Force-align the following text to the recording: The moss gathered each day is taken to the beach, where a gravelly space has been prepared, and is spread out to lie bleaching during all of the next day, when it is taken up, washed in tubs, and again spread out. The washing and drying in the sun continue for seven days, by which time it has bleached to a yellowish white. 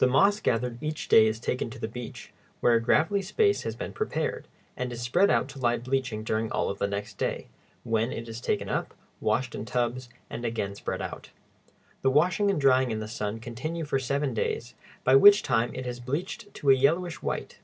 The 0.00 0.06
moss 0.06 0.38
gathered 0.38 0.82
each 0.82 1.08
day 1.08 1.26
is 1.26 1.40
taken 1.40 1.70
to 1.70 1.78
the 1.78 1.88
beach, 1.88 2.30
where 2.60 2.74
a 2.74 2.78
gravelly 2.82 3.22
space 3.22 3.62
has 3.62 3.74
been 3.74 3.94
prepared, 3.94 4.48
and 4.76 4.92
is 4.92 5.00
spread 5.00 5.30
out 5.30 5.48
to 5.48 5.58
lie 5.58 5.78
bleaching 5.78 6.24
during 6.24 6.52
all 6.52 6.68
of 6.68 6.78
the 6.78 6.86
next 6.86 7.16
day, 7.16 7.48
when 7.82 8.12
it 8.12 8.28
is 8.28 8.42
taken 8.42 8.68
up, 8.68 8.92
washed 9.18 9.54
in 9.54 9.64
tubs, 9.64 10.10
and 10.28 10.44
again 10.44 10.74
spread 10.74 11.00
out. 11.00 11.30
The 12.02 12.10
washing 12.10 12.50
and 12.50 12.60
drying 12.60 12.90
in 12.90 13.00
the 13.00 13.08
sun 13.08 13.40
continue 13.40 13.86
for 13.86 13.98
seven 13.98 14.34
days, 14.34 14.74
by 15.04 15.16
which 15.16 15.42
time 15.42 15.74
it 15.74 15.86
has 15.86 16.00
bleached 16.00 16.52
to 16.56 16.68
a 16.68 16.74
yellowish 16.74 17.22
white. 17.22 17.58